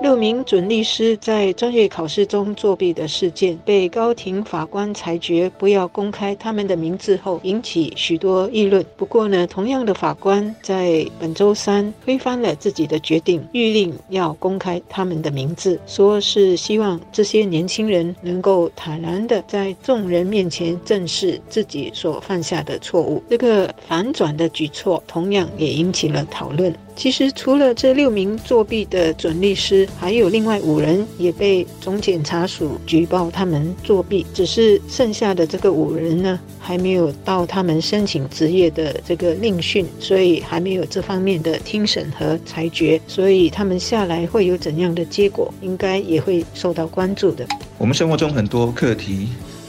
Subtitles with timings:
[0.00, 8.84] 六名准律师在专业考试中作弊的事件，被高庭法官裁决不要公开他们的名字后，引起许多议论。
[8.96, 23.20] 不过呢，同样的法官在本周三推翻了自己的决定，谕令要公开他们的名字，说是希望这些年轻人能够坦然的在众人面前正视自己所犯下的错误。
[23.28, 26.72] 这个反转的举措，同样也引起了讨论。
[26.98, 34.26] 其实，除了这六名作弊的准律师，还有另外五人也被总检察署举报他们作弊。
[34.34, 43.00] 只是剩下的这个五人呢，还没有到他们申请职业的这个令讯，所以还没有这方面的听审和裁决。
[43.06, 47.46] 所以他们下来会有怎样的结果，应该也会受到关注的。
[47.78, 49.28] 我们生活中很多课题。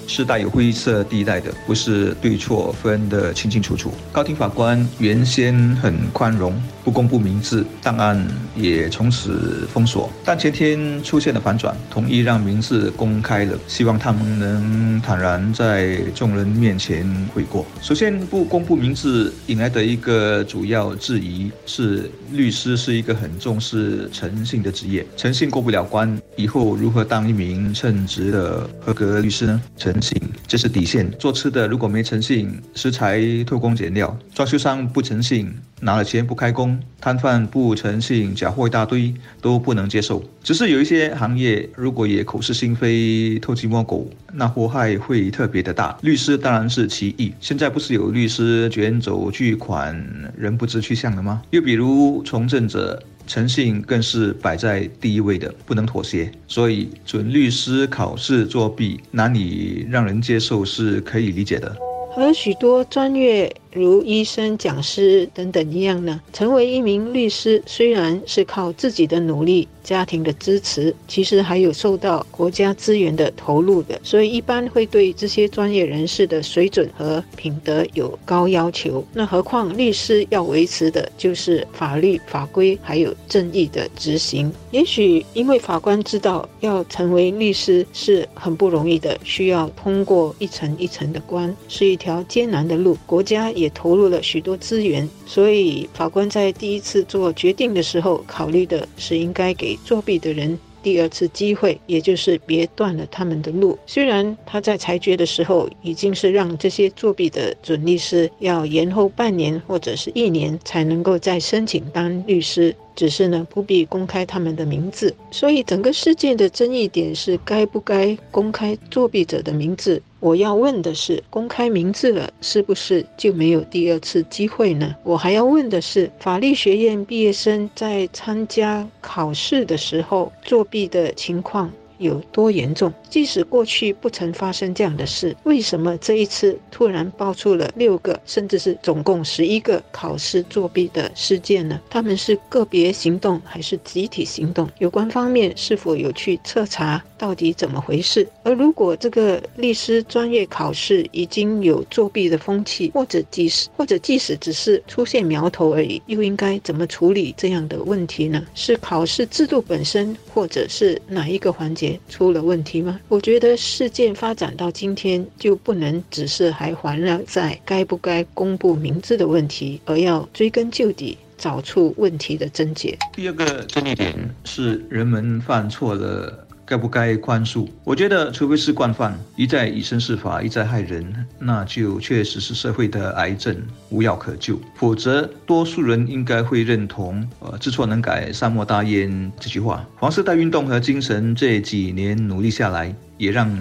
[0.10, 3.94] 是带有灰色地带的，不是对错分得清清楚楚。
[4.12, 8.20] 高庭法官原先很宽容，不公布名字，档案
[8.56, 10.12] 也从此封锁。
[10.26, 17.64] 但前天出现了反转，同意让名字公开了，希望他们能坦然在众人面前悔过。
[17.80, 29.62] 首先，不公布名字引来的一个主要质疑是，律师是一个很重视诚信的职业，诚信过不了关，以后如何当一名称职的合格律师呢？
[29.78, 31.10] 诚信，这是底线。
[31.20, 40.24] 做吃的如果没诚信，食材偷工减料；装修商不诚信，拿了钱不开工；摊贩不诚信，假货一大堆，都不能接受。
[40.44, 45.98] 只是有一些行业，如果也口是心非、偷鸡摸狗，那祸害会特别的大。
[46.02, 47.32] 律师当然是其一。
[47.40, 49.96] 现在不是有律师卷走巨款，
[50.38, 51.42] 人不知去向了吗？
[51.52, 53.02] 又比如从政者。
[53.30, 56.30] 诚信更是摆在第一位的，不能妥协。
[56.48, 61.74] 所以，准律师考试作弊难以让人接受，是可以理解的。
[62.16, 63.56] 还有许多专业。
[63.72, 66.20] 如医生、讲师等等一样呢？
[66.34, 74.00] 成为一名律师，虽然是靠自己的努力、家庭的支持，其实还有受到国家资源的投入的。
[74.04, 79.06] 所以一般会对这些专业人士的水准和品德有高要求。
[79.14, 84.52] 那何况律师要维持的就是法律法规还有正义的执行。
[84.72, 92.98] 也许因为法官知道要成为律师是很不容易的，需要通过一层一层的关，是一条艰难的路。
[93.06, 93.54] 国家。
[93.60, 103.78] 也投入了许多资源，所以法官在第一次做决定的时候，考虑的是应该给作弊的人第二次机会，也就是别断了他们的路。
[103.86, 112.74] 虽然他在裁决的时候已经是让这些作弊的准律师要延后半年或者是一年才能够再申请当律师。
[112.96, 120.02] 只是呢，不必公开他们的名字，所以整个事件的争议点是该不该公开作弊者的名字。
[120.20, 124.96] 我要问的是，公开名字了，是不是就没有第二次机会呢？
[125.04, 131.72] 我还要问的是，法律学院毕业生在参加考试的时候作弊的情况。
[132.00, 132.92] 有多严重？
[133.10, 141.80] 即使过去不曾发生这样的事，为什么这一次突然爆出了六个，甚至是总共十一个考试作弊的事件呢？
[141.90, 144.68] 他们是个别行动还是集体行动？
[144.80, 148.28] 有关方面是否有去彻查到底怎么回事？
[148.44, 158.46] 而如果这个律师专业考试已经有作弊的风气，或者即使或者即使只是出现苗头而已，又应该怎么处理这样的问题呢？
[158.56, 161.89] 是考试制度本身，或者是哪一个环节？
[162.10, 163.00] 出了问题吗？
[163.08, 172.98] 我觉得事件发展到今天，就不能只是还环绕在该不该公布名字的问题，而要追根究底，找出问题的症结。
[173.14, 174.14] 第二个争议点
[174.44, 176.46] 是人们犯错了。
[176.70, 177.68] 该不该宽恕？
[177.84, 181.04] 我觉得，除非是惯犯，一再以身试法，一再害人，
[181.40, 183.58] 那就确实是社会的癌症，
[183.90, 184.60] 无药可救。
[184.76, 189.84] 否则，多数人应该会认同“呃，知错能改，善莫大焉”这句话。
[189.96, 193.52] 黄色带运动和精神这几年努力下来，也让。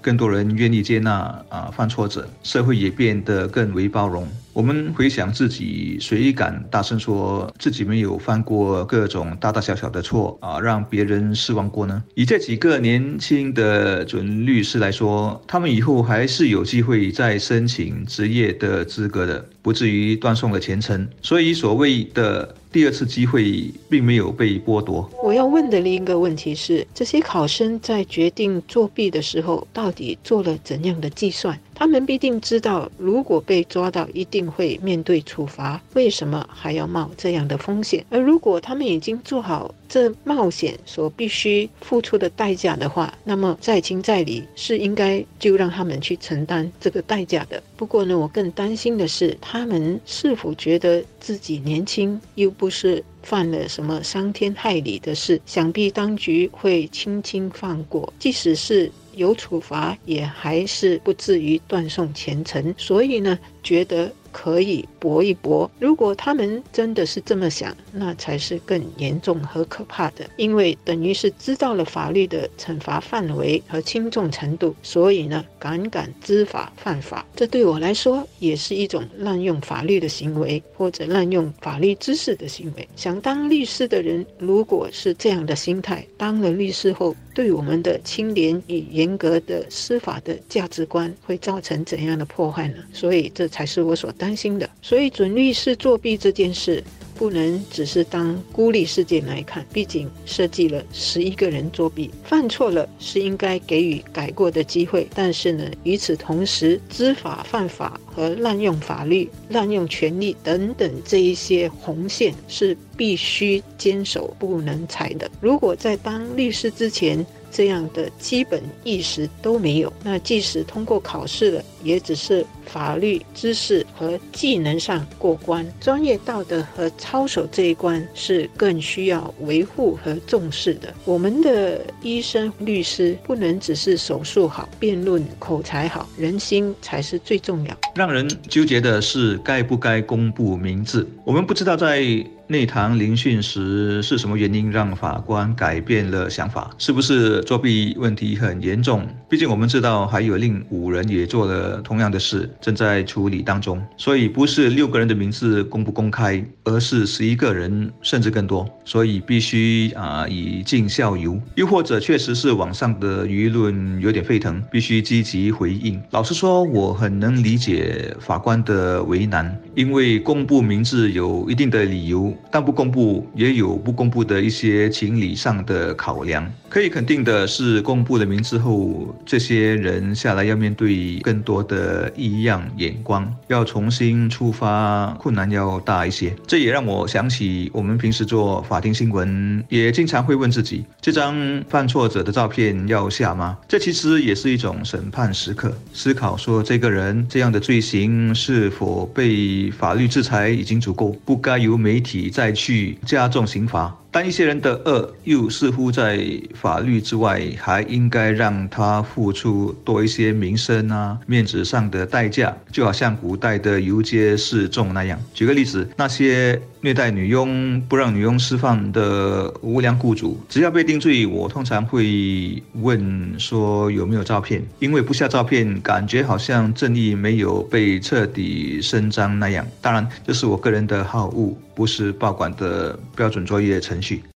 [0.00, 1.12] 更多人愿意接纳
[1.48, 4.28] 啊犯错者，社会也变得更为包容。
[4.54, 12.00] 我们回想自己，谁敢大声说自己没有犯过各种大大小小的错啊，让别人失望过呢？
[12.14, 21.08] 以这几个年轻的准律师来说，他们以后还是有机会再申请职业的资格的，不至于断送了前程。
[21.20, 22.54] 所以，所谓的。
[22.74, 25.08] 第二次机会并没有被剥夺。
[25.22, 31.56] 我要问的另一个问题是：这些考生在决定作弊的时候，到底做了怎样的计算？
[31.72, 38.04] 他们必定知道，如果被抓到，一定会面对处罚，为什么还要冒这样的风险？
[38.10, 47.62] 而如果他们已经做好这冒险所必须付出的代价的话，那么在情在理是应该就让他们去承担这个代价的。
[47.76, 58.90] 不过呢，我更担心的是，他们是否觉得自己年轻，又不是犯了什么伤天害理的事，想必当局会轻轻放过，即使是。
[59.16, 64.10] 有处罚，也还是不至于断送前程，所以呢，觉得。
[64.34, 65.70] 可以搏一搏。
[65.78, 82.88] 如果他们真的是这么想，那才是更严重和可怕的，因为等于是知道了法律的惩罚范围和轻重程度，所以呢，敢敢知法犯法，这对我来说也是一种滥用法律的行为，或者滥用法律知识的行为。
[82.96, 92.76] 想当律师的人，如果是这样的心态，当了律师后，对我们的清廉与严格的司法的价值观会造成怎样的破坏呢？
[92.94, 94.10] 所以，这才是我所。
[94.16, 96.80] 担心的，所以准律师作弊这件事
[97.14, 105.08] 不能只是当孤立事件来看，毕竟设计了十一个人作弊，犯错了是应该给予改过的机会。
[105.14, 115.30] 但是呢，与此同时，知法犯法和滥用法律、滥用权力等等这一些红线是必须坚守、不能踩的。
[115.40, 117.24] 如果在当律师之前，
[117.54, 130.92] 这样的基本意识都没有，那即使通过考试了，也只是法律知识和技能上过关，专业道德和操守这一关是更需要维护和重视的。
[131.04, 137.76] 我们的医生、律师不能只是手术好、辩论口才好，人心才是最重要。
[137.94, 142.04] 让人纠结的是该不该公布名字，我们不知道在。
[142.46, 146.70] 内堂聆讯时是什么原因让法官改变了想法？
[146.76, 149.06] 是不是作弊问题很严重？
[149.30, 153.82] 毕竟我们知道还有另五人也做了同样的事，正在处理当中。
[153.96, 158.68] 所以不是六个人的名字公不公开，而是十一个人甚至更多。
[158.84, 161.40] 所以必须啊以儆效尤。
[161.54, 165.98] 又或者确实是网上的舆论有点沸腾，必须积极回应。
[166.10, 172.33] 老实说，我很能理解法官的为难，因为公布名字有一定的理由。
[172.50, 176.50] 但不公布也有不公布的一些情理上的考量。
[176.68, 186.34] 可以肯定的是，公布了名字后，这些人下来要面对更多的异样眼光，要重新出发，困难要大一些。
[186.48, 193.56] 这也让我想起，我们平时做法庭新闻，也经常会问自己：这张犯错者的照片要下吗？
[193.68, 202.23] 这其实也是一种审判时刻，思考说这个人这样的罪行是否被法律制裁已经足够，不该由媒体。
[202.24, 203.94] 你再去加重刑罚。
[204.14, 206.24] 但一些人的恶又似乎在
[206.54, 215.20] 法律之外，还应该让他付出多一些名声啊、面子上的代价，就好像古代的游街示众那样。
[215.34, 229.66] 举个例子，那些虐待女佣、不让女佣释放的无良雇主，只要被定罪，我通常会问说有没有照片，因为不下照片，感觉好像正义没有被彻底伸张那样。
[229.82, 234.03] 当然，这是我个人的好恶，不是报馆的标准作业程序。
[234.04, 234.24] 去。